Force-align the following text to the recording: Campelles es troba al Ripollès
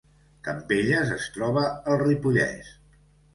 Campelles 0.45 1.11
es 1.17 1.27
troba 1.35 1.67
al 1.93 2.01
Ripollès 2.05 2.73